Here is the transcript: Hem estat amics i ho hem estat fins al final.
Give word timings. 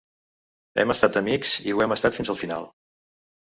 Hem 0.83 0.93
estat 0.93 1.19
amics 1.21 1.53
i 1.67 1.75
ho 1.77 1.85
hem 1.87 1.95
estat 1.99 2.19
fins 2.19 2.35
al 2.35 2.41
final. 2.43 2.69